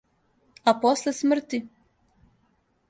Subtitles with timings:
[0.63, 1.59] А после смрти?